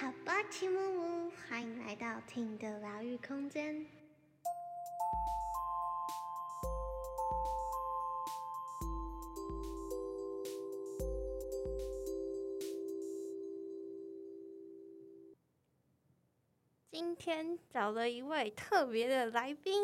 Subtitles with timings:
[0.00, 3.86] 好吧，齐木木，欢迎来到听的疗愈空间。
[16.90, 19.80] 今天找了一位特别的来宾，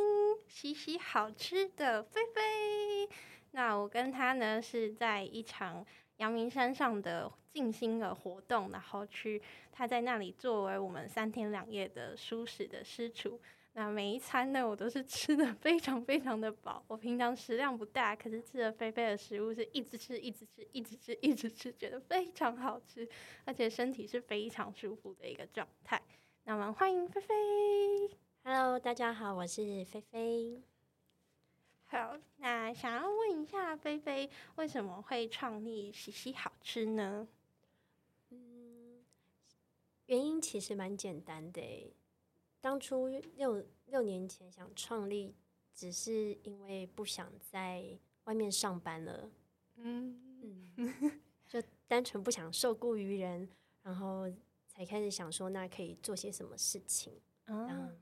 [0.49, 3.09] 洗洗好吃的菲菲。
[3.53, 5.85] 那我跟他呢是在一场
[6.21, 9.41] 阳明山上的静心的活动，然后去
[9.73, 13.41] 他在那里作为我们三天两夜的舒适的师厨。
[13.73, 16.85] 那每一餐呢，我都是吃的非常非常的饱。
[16.89, 23.09] 我平常食量不大，可是吃了菲菲的食物是一直吃，一直吃，一直吃，一直吃，觉得非常好吃，
[23.47, 26.03] 而且身体是非常舒服的一个状态。
[26.45, 27.35] 那我们欢迎菲菲。
[28.45, 30.61] Hello，大家好，我是菲菲。
[31.91, 37.27] 好，那想要问一下菲菲，为什么会创立洗洗好吃呢？
[38.29, 39.05] 嗯，
[40.07, 41.93] 原因其实蛮简单的诶，
[42.61, 45.35] 当初六六年前想创立，
[45.75, 49.29] 只是因为不想在外面上班了，
[49.75, 53.49] 嗯嗯，就单纯不想受雇于人，
[53.83, 54.31] 然后
[54.69, 57.21] 才开始想说，那可以做些什么事情。
[57.47, 57.99] 嗯，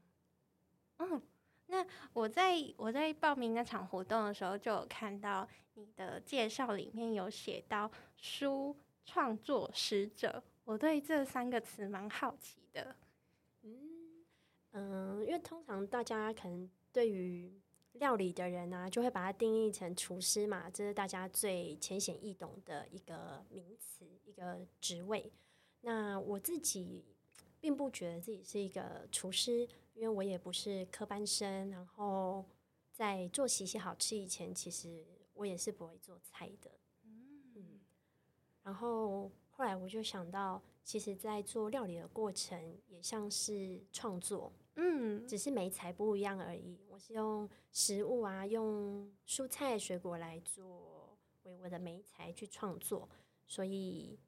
[1.68, 12.96] 那我在我在报名那场活动的时候，就有看到你的介绍里面有写到书创作使者，我对这三个词蛮好奇的。
[13.62, 14.24] 嗯
[14.72, 17.52] 嗯，因为通常大家可能对于
[17.92, 25.30] 料理的人啊，就会把它定义成厨师嘛，这是大家最浅显易懂的一个名词，一个职位。
[25.80, 27.04] 那我自己
[27.60, 31.70] 并不觉得自己是一个厨师，因为我也不是科班生。
[31.70, 32.44] 然后
[32.92, 35.04] 在做洗洗好吃以前，其实
[35.34, 36.70] 我也是不会做菜的。
[37.02, 37.80] 嗯，
[38.62, 46.78] 然后后来我就想到，其实，在做料理的过程也像是创作，嗯只是每材不一样而已。
[46.88, 53.08] 我是用食物啊，用蔬菜水果来做为我的美材去创作，
[53.46, 54.18] 所以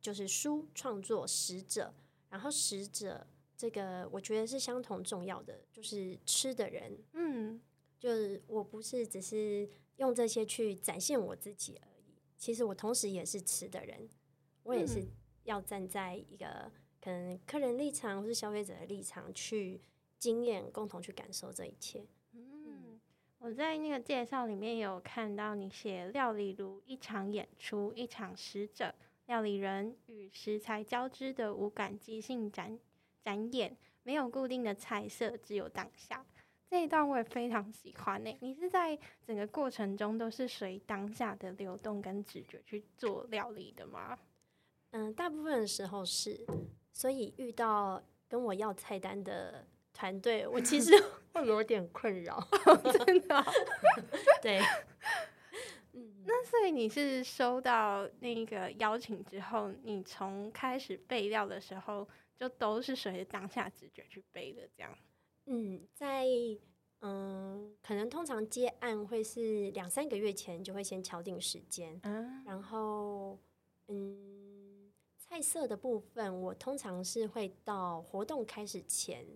[0.00, 1.92] 就是书创作使者，
[2.28, 3.26] 然后使者
[3.60, 7.60] 这个我觉得是相同重要的，就是吃的人，嗯。
[7.98, 14.08] 就是我不是只是用这些去展现我自己而已，其实我同时也是吃的人，
[14.62, 15.08] 我也是嗯。
[15.44, 19.82] 要站在一个可能客人立场或是消费者的立场去
[20.18, 22.06] 经验，共同去感受这一切。
[22.32, 22.98] 嗯，
[23.38, 28.94] 我在那个介绍里面有看到你写料理如一场演出，一场使者，
[29.26, 32.78] 料理人与食材交织的无感即兴展
[33.24, 36.24] 展演，没有固定的菜色，只有当下。
[36.68, 44.16] 这一段我也非常喜欢呢、你是在整个过程中都是随当下的流动跟直觉去做料理的吗？
[44.92, 46.46] 嗯，大部分的时候是，
[46.92, 50.92] 所以遇到跟我要菜单的团队，我其实
[51.34, 52.40] 会有点困扰。
[53.04, 53.44] 真的哦、
[54.40, 54.60] 对，
[55.92, 62.08] 嗯，那所以你是收到那个邀请之后，你从开始备料的时候，
[62.40, 64.98] 就都是随着当下直觉去背的，这样。
[65.44, 66.24] 嗯，在
[67.00, 73.38] 嗯，可能通常接案会是两三个月前就会先敲定时间，嗯然后
[73.88, 79.26] 嗯，菜色的部分我通常是会到活动开始前，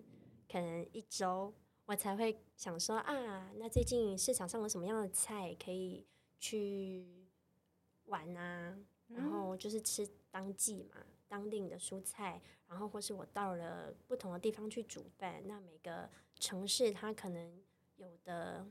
[0.51, 1.53] 可能一周
[1.85, 6.07] 我才会想说啊，那最近市场上有什么样的菜可以
[6.39, 7.05] 去
[8.05, 8.75] 玩啊，
[9.09, 16.09] 然后就是吃当季嘛，当地的蔬菜，然后或是我到了不同的地方去煮饭，那每个
[16.39, 17.61] 城市它可能
[17.97, 18.67] 有的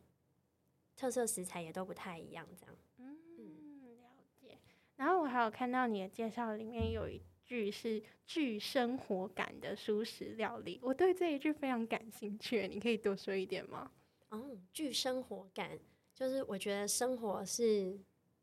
[0.96, 2.76] 特色食材也都不太一样，这样。
[2.98, 4.08] 嗯，了
[4.40, 4.58] 解。
[4.96, 13.90] 然后我还有看到你的介绍里面有一句是具生活感的舒适料理，我对这一句非常感兴趣，你可以多说一点吗？
[14.30, 15.78] 嗯，具生活感，
[16.14, 17.98] 就是我觉得生活是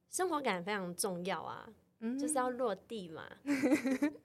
[0.10, 1.68] 生活感非常重要啊，
[2.02, 3.26] 嗯就是要落地嘛。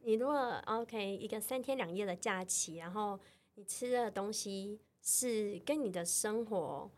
[0.02, 3.18] 你如果 OK 一个三天两夜的假期，然后
[3.54, 6.90] 你吃的东西是跟你的生活，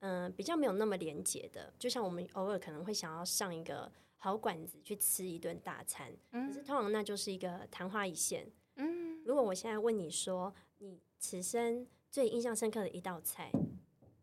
[0.00, 6.64] 嗯、比较没有那么连结的，就像我们偶尔可能会想要上一个好馆子去吃一顿大餐，可是嗯。
[6.64, 8.50] 通常那就是一个昙花一现。
[8.76, 9.22] 嗯。
[9.24, 13.52] 如果我现在问你说，你此生最印象深刻的一道菜，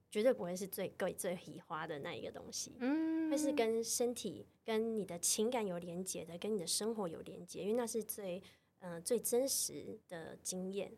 [0.09, 8.41] 绝对不会是最贵、最喜花的那一个东西，嗯，会是跟身体、跟你的情感有连接的，跟你的生活有连接，因为那是最
[8.79, 10.91] 嗯、呃最真实的经验。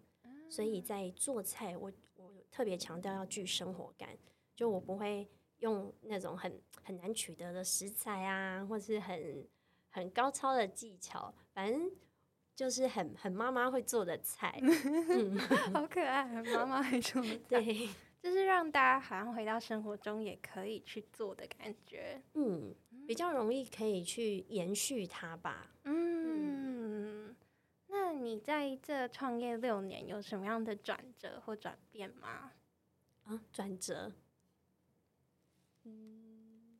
[0.49, 4.17] 所以在做菜，我我特别强调要具生活感，
[4.55, 5.29] 就我不会
[5.59, 9.47] 用那种很很难取得的食材啊，或是很
[9.89, 11.91] 很高超的技巧，反正
[12.55, 14.59] 就是很很妈妈会做的菜，
[15.71, 17.89] 好可爱，妈妈会做的菜，对，就是
[18.49, 22.21] 让大家好像回到生活中也可以去做的感觉。
[22.33, 22.73] 嗯，
[23.07, 25.71] 比较容易可以去延续它吧。
[25.83, 27.35] 嗯，
[27.87, 32.51] 那你在这创业六年有什么样的转折或转变吗？
[33.25, 34.11] 啊，转折，
[35.83, 36.79] 嗯，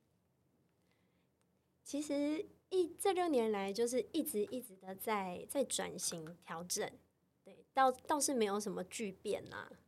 [1.83, 6.91] 其实一这六年来就是一直一直的在在转型调整，
[7.45, 9.57] 对，倒倒是没有什么巨变啦。
[9.59, 9.78] 啊，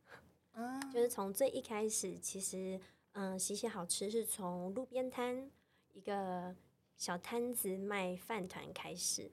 [0.92, 2.78] 就是从最一开始，其实
[3.12, 5.50] 嗯，洗洗好吃是从路边摊
[5.92, 6.54] 一个
[6.96, 9.30] 小摊子卖饭团开始，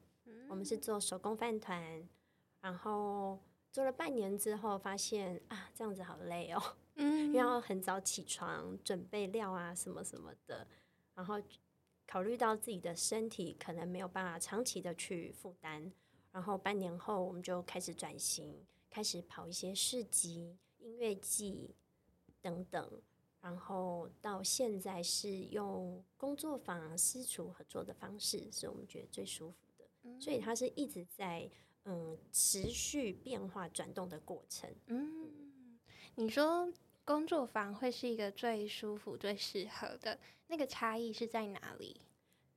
[0.48, 2.08] 我们是做手工饭团，
[2.62, 3.40] 然后
[3.72, 6.62] 做了半年之后，发现啊，这样子好累哦。
[6.96, 7.34] 嗯。
[7.34, 10.66] 要很早起床准备料啊什么什么的，
[11.14, 11.40] 然后
[12.08, 15.92] 考虑到自己的身体可能没有办法长期的去负担，
[16.32, 20.58] 然后半年后我们就开始转型，开始跑一些市集、
[20.90, 21.76] 音乐季
[22.42, 23.02] 等等，
[23.42, 31.50] 然后到现在是用工作坊、私厨合作的方式，是我们觉得最舒服的，所以它是一直在
[31.86, 34.74] 嗯持续变化转动的过程。
[34.88, 35.80] 嗯，
[36.16, 36.74] 你说
[37.06, 42.02] 工作坊会是一个最舒服、最适合的那个差异是在哪里？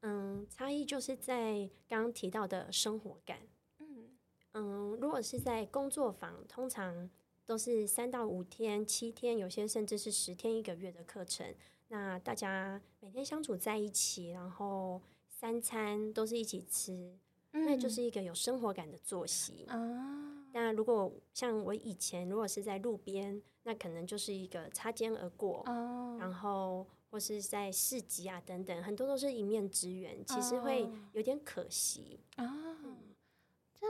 [0.00, 3.38] 嗯，差异就是在刚刚提到的生活感。
[3.79, 4.17] 嗯
[4.55, 7.08] 嗯，如果是在工作坊，通常
[7.44, 11.54] 都是三到五天、七天，有些甚至是十天、一个月的课程。
[11.88, 17.18] 那大家每天相处在一起，然后三餐都是一起吃，
[17.50, 19.66] 那就是一个有生活感的作息。
[19.68, 32.18] 啊，那如果像我以前，如果是在路边，那可能就是一个擦肩而过，哦，然后或是在市集啊等等，很多都是一面之缘，其实会哦有点可惜。
[32.36, 32.76] 啊，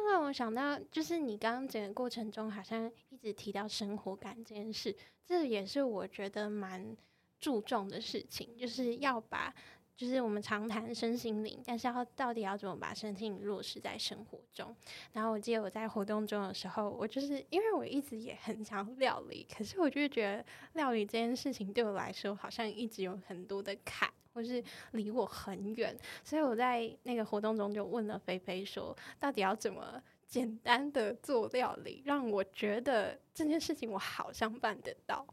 [0.02, 4.94] 这让我想到，就是你刚刚整个过程中好像一直提到生活感这件事，
[5.24, 6.96] 这也是我觉得蛮
[7.38, 9.54] 注重的事情，就是要把。
[9.94, 14.74] 就是我们常谈身心灵，但是要到底要怎么把身心灵落实在生活中？
[15.12, 24.62] 然后我记得我在活动中的时候，我就是因为我一直也很想料理，可是我就觉得料理这件事情对我来说好像一直有很多的坎，或是
[24.92, 35.26] 离我很远，所以我在那个活动中就问了菲菲说，到底要怎么简单的做料理，让我觉得这件事情我好像办得到。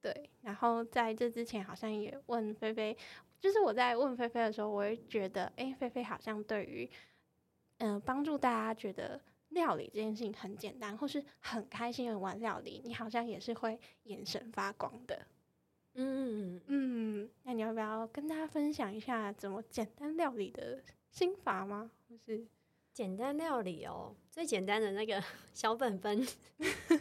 [0.00, 2.96] 对，然后在这之前好像也问菲菲，
[3.38, 6.90] 就是我在问菲菲的时候，我会觉得，诶，菲菲好像对于，
[7.78, 9.20] 嗯、帮助大家觉得
[9.50, 15.24] 料理这件事情很简单，或是很开心的玩料理，你好像也是会眼神发光的。
[15.94, 21.90] 嗯，嗯，那你要不要跟大家分享一下怎么简单料理的心法吗？
[22.08, 22.46] 或是
[22.92, 25.22] 简单料理哦，最简单的那个
[25.52, 26.26] 小本本，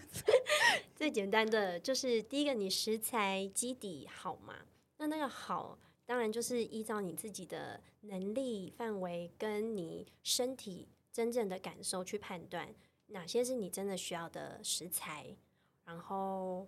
[0.95, 4.55] 最简单的就是第一个，你食材基底好嘛？
[4.97, 12.73] 那那个好，当然就是依照你自己的能力范围跟你身体真正的感受去判断
[13.07, 15.35] 哪些是你真的需要的食材。
[15.83, 16.67] 然后，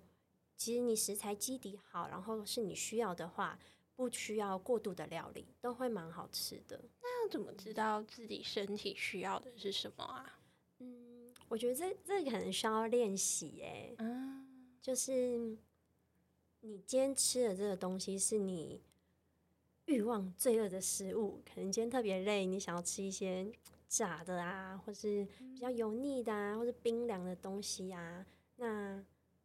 [0.63, 3.59] 其实你食材基底好，然后是你需要的话，
[3.97, 6.81] 不需要过度的料理，都会蛮好吃的。
[7.01, 10.39] 那要怎么知道自己身体需要的是什么啊？
[10.79, 15.37] 嗯，我觉得这这个可能需要练习诶，嗯就是
[16.61, 18.81] 你今天吃的这个东西是你
[19.87, 23.51] 欲望罪恶的食物，可能今天特别累，你想要吃一些
[23.89, 29.03] 炸的啊，或是比较油腻的啊，或是冰凉的东西啊，那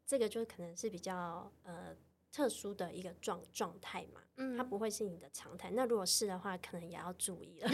[0.08, 1.94] 这个就可能是比较呃
[2.32, 4.22] 特殊的一个状状态嘛。
[4.38, 5.70] 嗯它不会是你的常态。
[5.72, 7.68] 那如果是的话，可能也要注意了。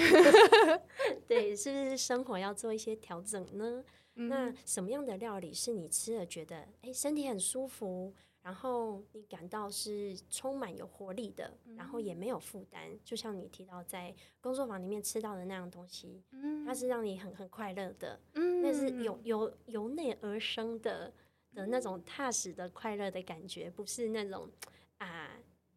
[1.29, 3.85] 对，是不是生活要做一些调整呢？
[4.15, 12.99] 那什么样的料理是你吃了觉得诶身体很舒服，然后你感到是充满有活力的，然后也没有负担？
[13.05, 21.13] 就像你提到在工作坊里面吃到的那样东西，嗯它是让你很很快乐的，嗯那是由由由内而生的
[21.55, 24.51] 的那种踏实的快乐的感觉，不是那种
[24.99, 25.31] 啊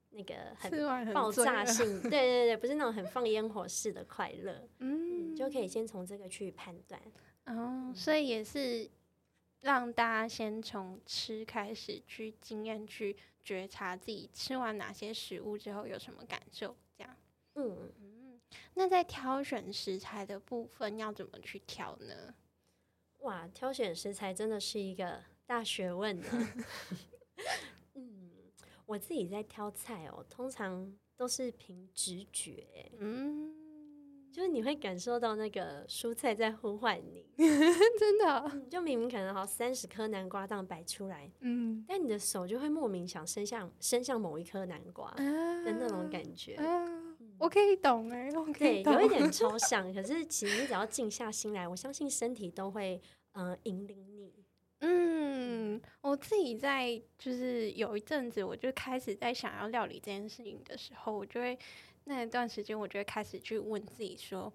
[0.09, 7.01] 那个很爆炸性，对对对，不是那种很放烟火式的快乐， 嗯嗯，就可以先从这个去判断。
[7.45, 8.89] 哦，所以也是
[9.61, 17.15] 让大家先从吃开始去经验，去觉察自己吃完哪些食物之后有什么感受，这样。
[17.53, 18.39] 嗯，嗯，
[18.73, 22.33] 那在挑选食材的部分要怎么去挑呢？
[23.19, 26.27] 哇，挑选食材真的是一个大学问呢。
[27.95, 28.29] 嗯，
[28.85, 33.51] 我自己在挑菜哦，通常都是凭直觉，嗯，
[34.31, 37.25] 就是你会感受到那个蔬菜在呼唤你，
[37.97, 45.23] 真的，就明明可能好三十颗南瓜样摆出来，嗯，但你的手就会莫名想伸向伸向某一颗南瓜的
[45.79, 46.55] 那种感觉。
[46.59, 53.01] 嗯，我可以懂哎，我可以对，有一点 抽象，可是其实你只要静下心来，我相信身体都会
[53.31, 54.45] 呃引领你。
[54.79, 61.57] 嗯，我自己在就是有一阵子，我就开始在想要料理这件事情的时候，我就会。
[62.09, 64.49] 那一段时间，我就会开始去问自己说，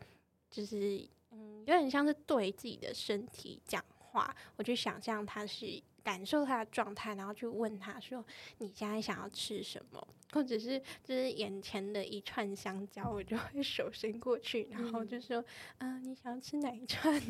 [0.50, 4.34] 就是嗯，有点像是对自己的身体讲话。
[4.56, 5.66] 我就想象它是
[6.02, 8.24] 感受他的状态，然后去问他说
[8.58, 15.44] ：“你现在想要吃什么？”或者是就是眼前的一串香蕉，我就会手伸过去，然后就说
[15.78, 17.20] ：“嗯，你想要吃哪一串？”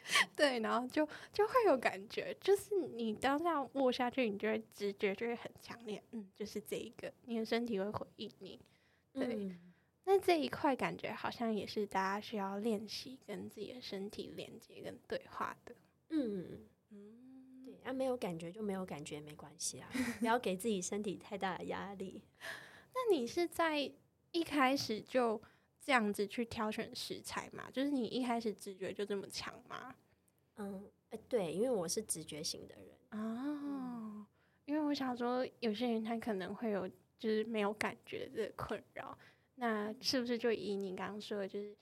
[0.36, 8.60] 对，然后就就会有感觉，就是你当下握下去，你就会直觉就会很强烈，嗯，就是这一个，你的身体会回应你。
[9.12, 9.50] 对，
[10.04, 15.74] 那这一块感觉好像也是大家需要练习跟自己的身体连接跟对话的。
[16.10, 16.60] 嗯
[17.84, 19.88] 啊，没有感觉就没有感觉，没关系啊，
[20.18, 22.22] 不要给自己身体太大的压力。
[22.94, 23.90] 那你是在
[24.32, 25.40] 一开始就
[25.80, 27.70] 这样子去挑选食材吗？
[27.72, 29.94] 就是你一开始直觉就这么强吗？
[30.56, 34.26] 嗯，哎，对，因为我是直觉型的人哦。
[34.64, 36.90] 因为我想说，有些人他可能会有。
[37.16, 39.16] 就是没有感觉的困扰，
[39.54, 41.74] 那是不是就以你刚刚说的，就是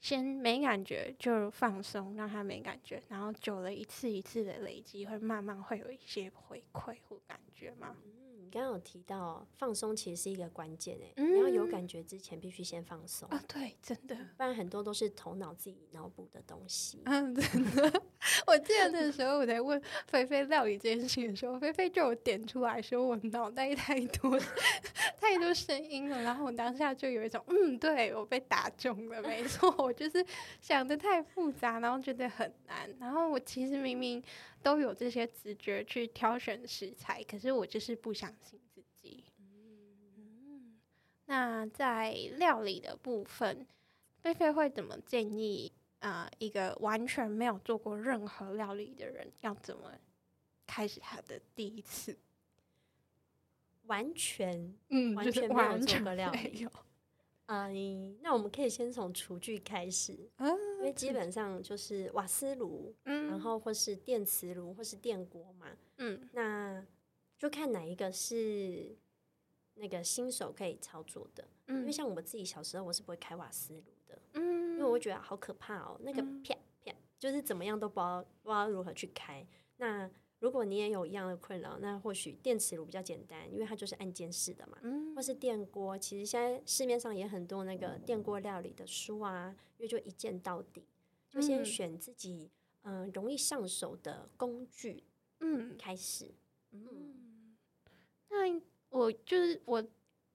[0.00, 7.94] 先没感觉就放松，让他没感觉，然后久了一次一次的累积，会慢慢会有一些回馈或感觉吗？
[8.52, 17.00] 刚刚有提到放松其实是一个关键诶，你要有感觉之前必须先放松啊，对，真的，不然很多都是头脑自己脑补的东西。
[17.04, 18.02] 嗯，真的。
[18.48, 24.36] 我记得那时候我在问菲菲料理这件事情的时候，菲菲就有点出来说我脑袋太多
[25.20, 30.24] 太多声音了，然后我当下就有一种嗯，对我被打中了，没错，我就是
[30.60, 34.22] 想的太复杂，然后觉得很难，然后我其实明明。
[34.62, 39.24] 都有这些直觉去挑选食材，可是我就是不相信自己。
[39.38, 40.78] 嗯，
[41.24, 43.66] 那在料理的部分，
[44.18, 46.30] 菲菲会怎么建议啊？
[46.36, 49.90] 一个完全没有做过任何料理的人，要怎么
[50.66, 52.14] 开始他的第一次？
[53.90, 56.68] 完全，嗯，完全没有做过料理。
[57.52, 60.12] 嗯，那我们可以先从厨具开始，
[60.78, 65.66] 因为基本上就是瓦斯炉，然后或是电磁炉或是电锅嘛，
[65.98, 66.86] 嗯，那
[67.36, 68.96] 就看哪一个是
[69.74, 76.54] 那个新手可以操作的，嗯，因为像我自己小时候我是不会开瓦斯炉的，嗯，因为我觉得好可怕哦，那个啪
[76.84, 79.44] 啪就是怎么样都不知道不知道如何去开，
[79.78, 80.08] 那。
[80.40, 84.78] 如果你也有一样的困扰，那或许电磁炉比较简单，因为它就是按键式的嘛。
[84.82, 85.14] 嗯。
[85.14, 90.82] 或是电锅，其实现在市面上也很多那个电锅料理的书啊，因为就一键到底，
[91.28, 92.50] 就先选自己
[92.82, 95.04] 嗯容易上手的工具，
[95.40, 96.32] 嗯，开始。
[96.72, 97.56] 嗯。
[98.30, 99.86] 那我就是我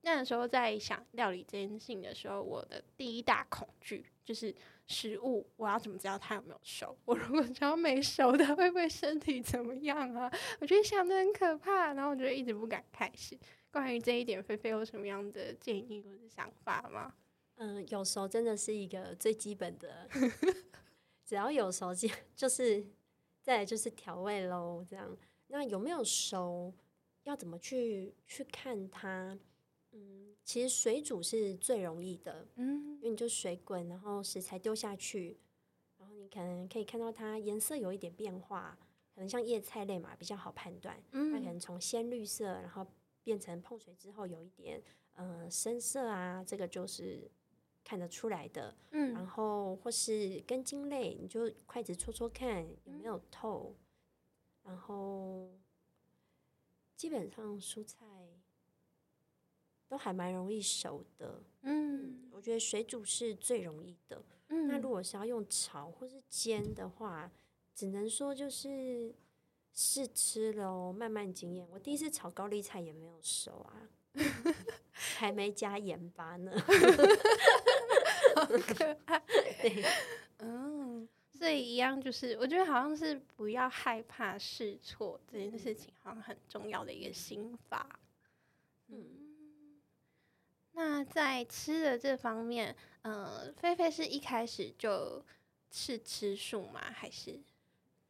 [0.02, 4.54] 那时候在想料理这件事情的时候，我的第一大恐惧就是。
[4.88, 6.98] 食物，我要怎么知道它有没有熟？
[7.06, 10.32] 我如果只要没熟的，会不会身体怎么样啊？
[10.60, 13.38] 我觉得想的很可怕，然后我就一直不敢开始。
[13.72, 17.14] 关于这一点，菲菲有什么样的建议或者想法吗？
[17.56, 20.08] 嗯，有熟真的是一个最基本的，
[21.26, 22.86] 只要有熟就 就是
[23.42, 24.86] 再来就是调味喽。
[24.88, 26.74] 这样，那有没有熟，
[27.24, 29.38] 要怎么去去看它？
[29.96, 30.36] 嗯。
[30.44, 35.40] 其实水煮是最容易的，嗯，因为你就水滚，然后食材丢下去，
[35.98, 38.78] 然后你可能可以看到它颜色有一点变化，
[39.16, 42.86] 可能像叶菜类嘛比较好判断，嗯，它可能从鲜绿色，然后
[43.24, 44.80] 变成碰水之后有一点
[45.14, 47.28] 呃深色啊，这个就是
[47.84, 53.76] 看得出来的，嗯，然后或是根茎类，你就筷子戳戳看有没有透，
[54.62, 55.50] 然后
[56.96, 58.06] 基本上蔬菜。
[59.88, 64.22] 都还蛮容易熟的，嗯，我觉得水煮是最容易的。
[64.50, 67.32] 嗯，那如果是要用炒或是煎的话，
[67.74, 69.14] 只能说就是
[69.74, 71.68] 试吃喽，慢慢经验。
[71.72, 73.90] 我第一次炒高丽菜也没有熟啊，
[74.92, 76.52] 还没加盐巴呢。
[79.62, 79.84] 对，
[80.40, 88.00] 嗯，所以一样就是，我觉得好像是不要害怕试错这件事情，好像很重要的一个心法。
[88.90, 89.25] 嗯。
[90.76, 95.24] 那在吃的这方面，嗯，菲菲是一开始就
[95.72, 96.82] 是吃素吗？
[96.82, 97.40] 还是？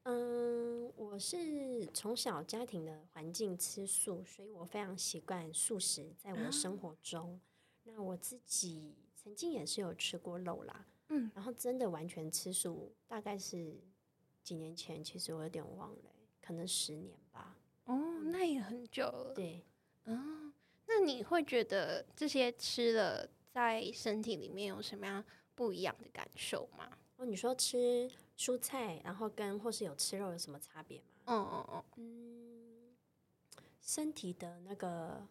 [0.03, 7.39] 嗯，我是从小家庭的环境吃素，所以我非常习惯素食在我的生活中。
[7.83, 13.75] 那我自己曾经也是有吃过肉啦，嗯，然后真的完全吃素，大概是
[14.43, 17.55] 几年前，其实我有点忘了，可能十年吧。
[17.85, 19.33] 哦，那也很久了。
[19.35, 19.63] 对，
[20.05, 20.44] 哦，
[20.87, 25.23] 那你会觉得这些吃了在身体里面有什么样
[25.55, 26.89] 不一样的感受吗？
[27.17, 31.05] 哦，你说吃蔬菜，然后跟或是有吃肉有什么差别吗？
[31.25, 32.95] 嗯嗯嗯，嗯，
[33.81, 35.25] 身体的那个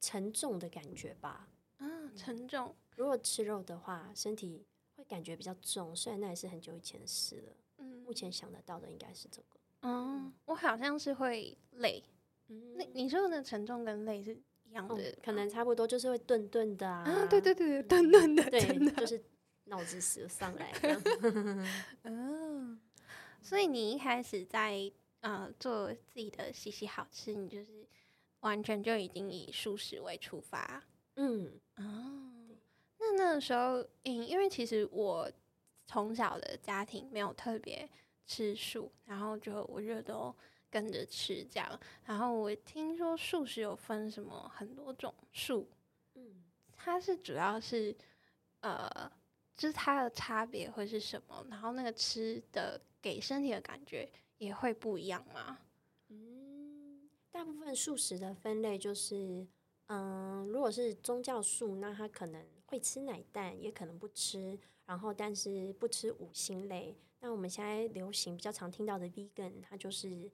[0.00, 1.48] 沉重的感觉吧。
[1.78, 2.74] 嗯，沉重。
[2.96, 4.64] 如果吃肉的话，身体
[4.96, 7.52] 会感觉比较重，虽然那也是很久以前的事了。
[7.78, 9.58] 嗯目前想得到的应该是这个。
[9.82, 12.02] 嗯，我好像是会累。
[12.48, 14.34] 嗯那你说的沉重跟累是
[14.64, 17.02] 一样的可能差不多，就是会顿顿的啊。
[17.02, 19.22] 啊，对对对对，等等的，对就是
[19.64, 20.72] 脑子死上来。
[22.04, 22.80] 嗯，
[23.40, 27.86] 所以你一开始在呃做自己的西西好吃，你就是
[28.40, 30.84] 完全就已经以素食为出发
[31.16, 32.30] 嗯哦。
[32.98, 35.30] 那那个时候，嗯，因为其实我
[35.86, 37.88] 从小的家庭没有特别
[38.26, 40.34] 吃素，然后就我觉得都
[40.74, 41.80] 跟着吃这样。
[42.04, 45.68] 然后我听说素食有分什么很多种素，
[46.14, 46.42] 嗯，
[46.76, 47.94] 它是主要是
[48.58, 49.08] 呃，
[49.54, 51.46] 就是它的差别会是什么？
[51.48, 55.60] 然后那个吃的给身体的感觉也会不一样吗？
[56.08, 59.46] 嗯，大部分素食的分类就是，
[59.86, 66.96] 嗯，如果是宗教素，那它可能会吃奶蛋，也可能不吃，然后但是不吃五星类。
[67.20, 70.30] 那我们现在流行比较常听到的 vegan，它就是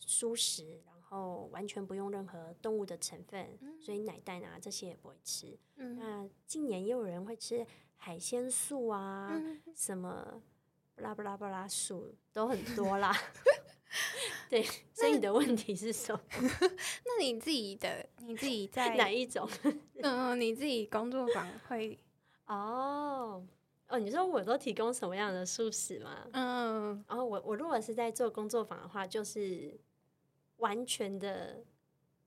[0.00, 5.58] 素食，然后完全不用任何动物的成分，所以奶蛋啊这些也不会吃。
[5.76, 10.42] 嗯那近年也有人会吃海鲜素啊，嗯什么
[10.96, 13.14] 巴拉布拉布拉素都很多啦。
[14.50, 14.62] 对，
[14.92, 16.20] 所以你的问题是什么？
[17.04, 19.48] 那你自己的你自己 在哪一种？
[20.02, 21.98] 嗯、你自己工作坊会
[22.46, 23.42] 哦
[23.88, 26.26] 哦，你说我都提供什么样的素食吗？
[26.32, 29.78] 嗯然后我我如果是在做工作坊的话，就是
[30.58, 31.64] 完全的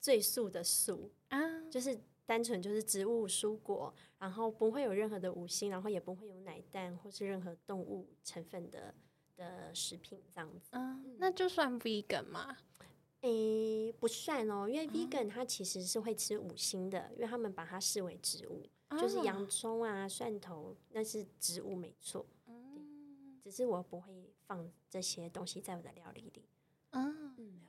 [0.00, 1.38] 最素的素，啊
[1.70, 8.94] 就是单纯就是植物蔬果，然后不会有任何的五星，然后也不会有奶蛋或是任何动物成分的
[9.36, 10.70] 的食品这样子。
[10.72, 12.56] 嗯，那就算 vegan 吗？
[13.20, 18.66] 诶，不算哦，因为 vegan 它其实是会吃五星的，因为他们把它视为植物，
[18.98, 26.44] 就是啊洋葱啊、蒜头那是植物没错，嗯只是我不会放这些东西在我的料理里。
[26.90, 27.60] 嗯。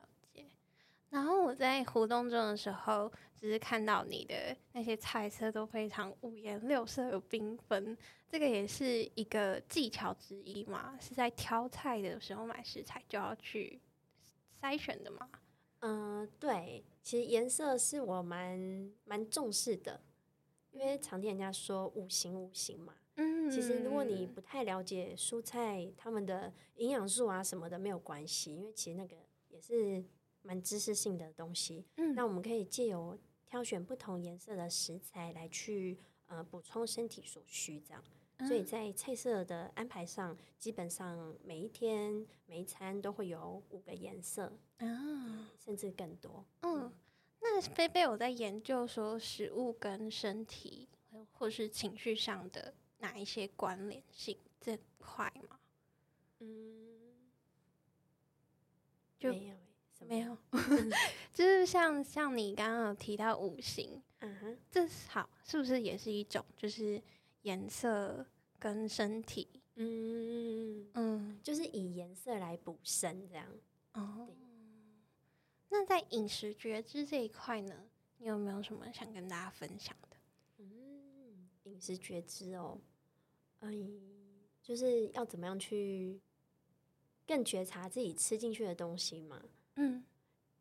[1.13, 7.95] 然后我在活动中的时候，只是看到你的那些菜色都非常五颜六色、有缤纷，
[8.27, 10.97] 这个也是一个技巧之一嘛？
[10.99, 13.79] 是在挑菜的时候买食材就要去
[14.59, 15.29] 筛选的嘛？
[15.81, 20.01] 嗯、对，其实颜色是我蛮蛮重视的，
[20.71, 22.95] 因为常听人家说五行五行嘛。
[23.17, 29.15] 嗯其实如果你不太了解蔬菜它们的营养素啊什么的，没有关系，因为其实那个
[29.49, 30.03] 也是
[30.43, 31.83] 蛮知识性的东西。
[31.97, 38.03] 嗯那我们可以借由挑选不同颜色的食材来去呃补充身体所需，这样。
[38.39, 46.43] 所以嗯在菜色的安排上，基本上每一天每一餐都会有五个颜色，啊甚至更多。
[46.61, 46.91] 嗯，
[47.39, 55.59] 那菲菲有在研究说食物跟身体呃或是情绪上的哪一些关联性这块吗？
[56.39, 57.13] 嗯，
[59.19, 59.55] 就没有
[60.01, 60.37] 没有，
[61.33, 67.01] 就是像像你刚刚有提到五行， 嗯哼，这好是不是也是一种就是
[67.43, 68.25] 颜色
[68.59, 69.47] 跟身体？
[69.75, 73.47] 嗯，嗯就是以颜色来补身这样。
[73.93, 74.29] 哦，
[75.69, 80.17] 那在饮食觉知这一块呢，你有没有什么想跟大家分享的？
[80.57, 82.77] 嗯，饮食觉知哦，
[83.61, 84.01] 嗯，
[84.61, 86.19] 就是要怎么样去
[87.25, 89.41] 更觉察自己吃进去的东西嘛。
[89.75, 90.03] 嗯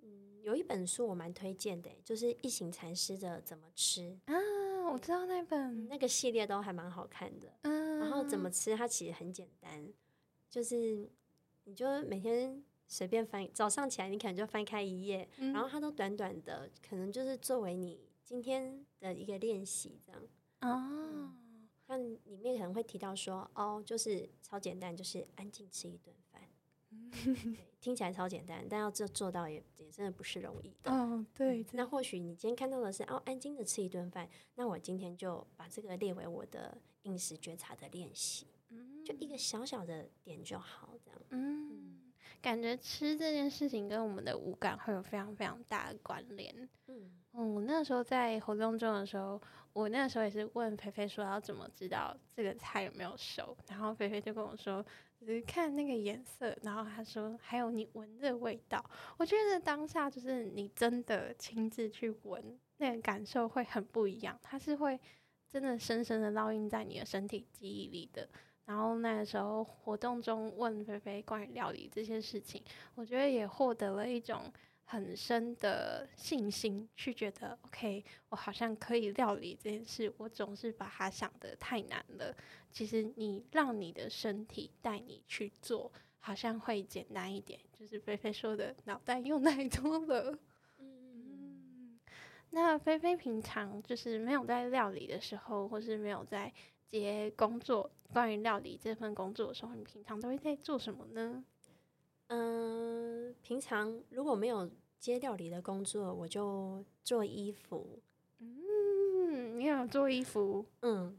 [0.03, 4.01] 嗯，有一本书我蛮推荐的，就是一行禅师的《怎么吃》，
[4.33, 7.49] 啊，我知道那本，那个系列都还蛮好看的。
[7.63, 9.93] 嗯，然后怎么吃，它其实很简单，
[10.49, 11.11] 就是
[11.65, 20.23] 你就每天随便翻，早上起来你可能就翻开一页，嗯，然后它都短短的，可能就是作为你今天的一个练习这样。
[20.61, 21.35] 哦，
[21.87, 26.32] 那里面可能会提到说，哦，就是超简单，就是安静吃一顿饭。
[27.25, 30.93] 对 听起来超简单，但要做做到也也真的不是容易的。
[30.93, 41.21] 哦，对，那或许你今天看到的是哦，安静的吃一顿饭，那我今天就把这个列为我的饮食觉察的练习，嗯就一个小小的点就好，这样。
[41.31, 46.55] 嗯，感觉吃这件事情跟我们的五感会有非常非常大的关联。
[46.87, 49.41] 嗯嗯，我那时候在活动中的时候，
[49.73, 54.85] 我那时候也是问菲菲说要怎么知道这个菜有没有熟，然后菲菲就跟我说，
[55.25, 58.85] 只是看那个颜色，然后他说还有你闻的味道。
[59.17, 64.99] 我觉得当下就是你真的亲自去闻，那个感受会很不一样，它是会
[65.49, 68.29] 真的深深的烙印在你的身体记忆里的。
[68.65, 72.63] 然后那个时候活动中问菲菲关于料理这些事情，
[72.95, 74.53] 我觉得也获得了一种。
[74.93, 80.13] 很深的信心，去觉得 OK，我好像可以料理这件事。
[80.19, 82.37] 我总是把它想得太难了。
[82.71, 87.59] 其实你让你的身体带你去做，好像会简单一点。
[87.73, 90.39] 就是菲菲说的，脑袋用太多了。
[90.77, 91.99] 嗯，
[92.51, 96.53] 那菲菲平常就是没有在料理的时候，或是没有在
[96.87, 101.43] 接工作，关于料理这份工作的时候，你平常都会在做什么呢？
[102.29, 104.71] 嗯，平常如果没有
[105.03, 107.99] 接料理的工作，我就做衣服。
[108.39, 110.65] 嗯，你想做衣服？
[110.83, 111.19] 嗯，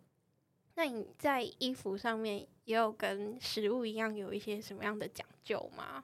[0.76, 6.02] 那你在衣服上面也有跟食物一样有一些什么样的讲究吗？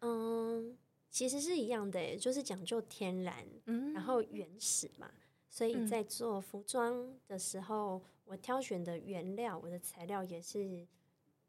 [0.00, 0.76] 嗯，
[1.08, 5.08] 其实是一样的，就是讲究天然，嗯，然后原始嘛。
[5.48, 10.84] 所以在做服装的时候，我挑选的原料，我的材料也是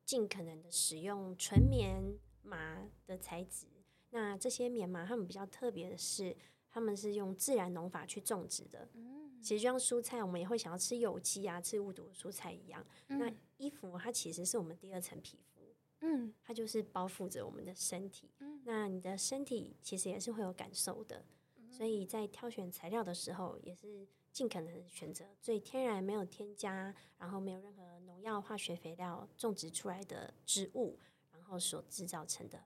[0.05, 2.19] 尽可能的使用纯棉。
[2.43, 3.67] 麻的材质，
[4.11, 6.35] 那这些棉麻，它们比较特别的是，
[6.69, 8.87] 他们是用自然农法去种植的。
[8.93, 12.85] 嗯，其实就像蔬菜，我们也会想要吃有机啊，吃无毒的蔬菜一样。
[13.07, 18.29] 那衣服它其实是我们第二层皮肤，嗯，它就是包覆着我们的身体。
[18.39, 21.25] 嗯，那你的身体其实也是会有感受的，
[21.69, 30.99] 所以在挑选材料的时候，也是尽可能选择最天然、没有添加，然后没有任何农药、化学肥料种植出来的植物。
[31.33, 32.63] 然后所制造成的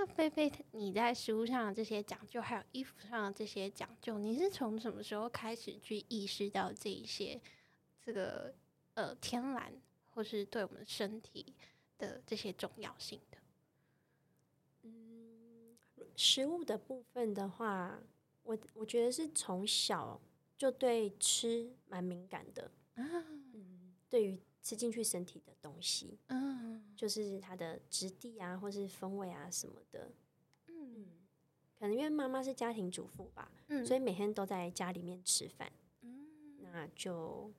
[0.00, 7.38] 那菲菲，你在食物上的这些讲究，还有衣服上的这些讲究，你是从什么时候开始去意识到这一些
[8.00, 8.54] 这个
[8.94, 9.70] 呃天然，
[10.14, 11.54] 或是对我们身体
[11.98, 13.36] 的这些重要性的？
[14.84, 15.76] 嗯，
[16.16, 18.00] 食物的部分的话，
[18.42, 20.18] 我我觉得是从小
[20.56, 23.04] 就对吃蛮敏感的啊，
[23.52, 24.40] 嗯，对于。
[24.62, 30.10] 吃进去身体的东西，嗯，就是它的质地啊，或是风味啊什么的，
[30.68, 31.06] 嗯，
[31.78, 36.26] 可能因为妈妈是家庭主妇吧，嗯，所以每天都在家里面吃饭，嗯，
[36.60, 37.50] 那就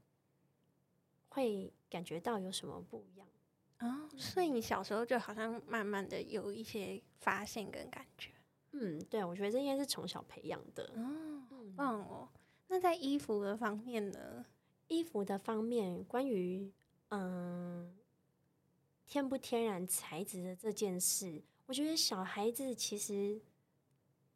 [1.29, 3.27] 会感觉到有什么不一样
[3.79, 4.07] 哦。
[4.15, 8.31] 所以你小时候就好像慢慢的有一些发现跟感觉，
[8.73, 12.29] 嗯，对，我觉得这应该是从小培养的哦，好棒哦。
[12.67, 14.45] 那在衣服的方面呢？
[14.87, 16.69] 衣服的方面，关于
[17.11, 17.93] 嗯，
[19.05, 23.39] 天不天然材质的这件事，我觉得小孩子其实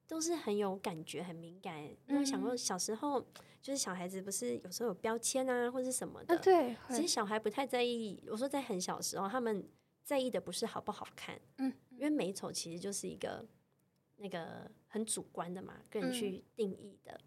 [0.06, 1.84] 都是很有感觉、很敏感。
[2.08, 3.22] 因为想过小时候，
[3.62, 6.38] 就是小孩子不是有时候有标签啊，或者什么的。
[6.40, 8.22] 对，其实小孩不太在意。
[8.28, 9.66] 我说在很小时候，他们
[10.04, 13.46] 在意的不是好不好看，嗯，因为美丑其实就是一个
[14.18, 17.18] 那个很主观的嘛，个人去定义的。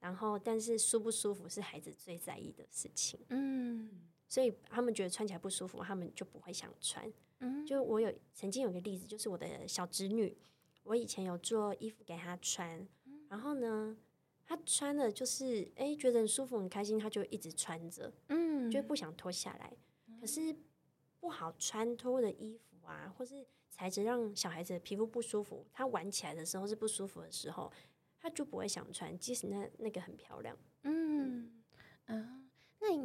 [0.00, 4.08] 然后，但是舒不舒服是孩子最在意的事情，嗯。
[4.32, 7.12] 所以他们觉得穿起来不舒服，他们就不会想穿。
[7.40, 10.34] 嗯，就我有曾经有个例子，就是我的小侄女，
[10.84, 12.88] 我以前有做衣服给她穿，
[13.28, 13.94] 然后呢，
[14.42, 19.70] 她穿的就是哎觉得很舒服很开心，她就一直穿着，嗯，就不想脱下来。
[20.18, 20.56] 可是
[21.20, 27.70] 不好穿脱的衣服啊，或是材质让小孩子的皮肤不舒服，她玩起来的时候是不舒服的时候，
[28.18, 30.56] 她就不会想穿，即使那那个很漂亮。
[30.84, 31.01] 嗯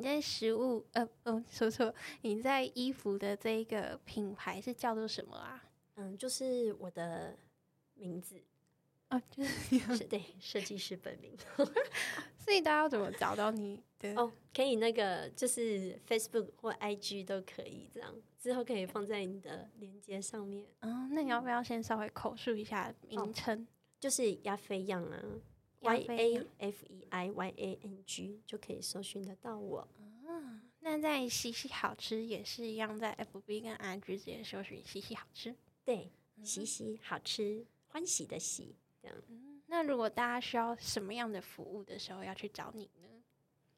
[0.08, 5.64] 在食物呃呃说错，你在衣服的这一个品牌是叫做什么啊？
[5.96, 7.36] 嗯，就是我的
[7.96, 8.42] 名字
[9.10, 11.38] 啊，就是 对设计师本名。
[12.38, 14.14] 所以大家要怎么找到你的？
[14.16, 20.66] 哦，可以那个就是 Facebook 或 IG 都可以，这样之后可以放在你的链接上面。
[20.80, 23.68] 嗯，那你要不要先稍微口述一下名称？
[24.00, 25.24] 就是亚飞样啊。
[25.88, 29.88] Y A F E I Y A N G 就可以搜寻得到我。
[30.28, 35.56] 嗯，那在西西好吃也是一样，在 F B 跟 I G 直接搜寻西西好吃。
[35.86, 36.12] 对，
[36.44, 38.76] 西西好吃，欢喜的喜。
[39.02, 39.18] 这样。
[39.28, 43.24] 嗯，那如果大家需要什么样的服务的时候，要去找你呢？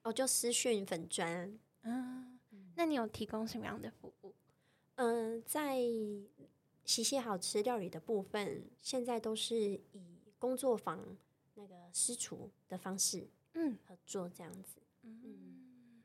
[0.03, 1.59] 哦，就私讯粉砖。
[1.83, 2.39] 嗯，
[2.75, 4.33] 那你有提供什么样的服务？
[4.95, 5.77] 嗯，在
[6.83, 9.55] 西西好吃料理的部分，现在都是
[9.91, 11.17] 以工作坊。
[11.89, 16.03] 那个私厨的方式，嗯，合作这样子，嗯，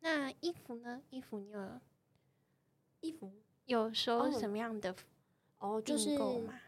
[0.00, 1.02] 那衣服呢？
[1.10, 1.80] 衣服你有
[3.00, 3.32] 衣服，
[3.64, 4.94] 有收什么样的
[5.58, 6.18] 哦，就是？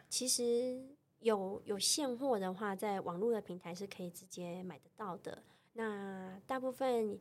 [0.09, 0.83] 其实
[1.21, 5.43] 有有现货的话，在网络的平台是可以直接买得到的。
[5.75, 7.19] 那大部分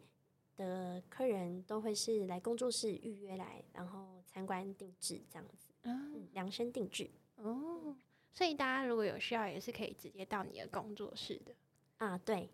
[0.55, 7.09] 的客人都会是来工作室预约来，然后参观定制这样子，嗯，量身定制。
[7.37, 7.95] 哦，
[8.33, 11.53] 所以大家如果有需要，也是可以直接到你的工作室的
[11.97, 12.17] 啊。
[12.17, 12.49] 对，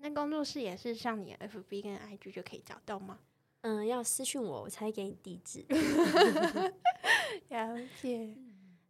[0.00, 3.20] 那工作室也是上你的 FB 跟 IG 就可以找到吗？
[3.60, 5.64] 嗯，要私讯我，我才给你地址。
[7.48, 8.34] 了解。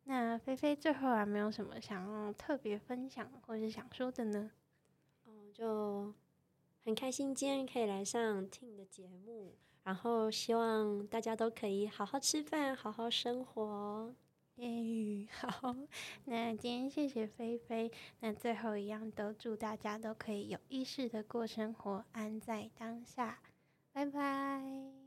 [0.05, 4.51] 那菲菲最后还没有什么想要特别分享或是想说的呢？
[5.25, 6.13] 哦，就
[6.85, 14.15] 很开心今天可以来上听的节目，然后希望大家都可以好好吃饭，好好生活。
[14.57, 15.75] 耶， 好。
[16.25, 17.91] 那今天谢谢菲菲。
[18.21, 23.41] 那最后一样，都祝大家都可以有意识的过生活，安在当下。
[23.93, 25.04] 拜拜。